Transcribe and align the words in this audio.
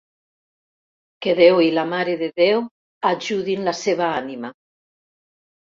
Que 1.25 1.35
Déu 1.41 1.61
i 1.67 1.69
la 1.75 1.85
Mare 1.91 2.17
de 2.23 2.31
Déu 2.41 2.67
ajudin 3.13 3.65
la 3.71 3.79
seva 3.85 4.13
ànima. 4.25 4.55